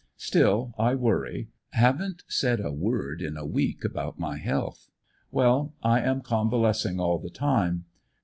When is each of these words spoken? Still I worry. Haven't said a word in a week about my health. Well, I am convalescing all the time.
Still 0.17 0.73
I 0.79 0.95
worry. 0.95 1.49
Haven't 1.73 2.23
said 2.27 2.59
a 2.59 2.71
word 2.71 3.21
in 3.21 3.37
a 3.37 3.45
week 3.45 3.85
about 3.85 4.17
my 4.17 4.39
health. 4.39 4.89
Well, 5.29 5.75
I 5.83 5.99
am 6.01 6.21
convalescing 6.21 6.99
all 6.99 7.19
the 7.19 7.29
time. 7.29 7.85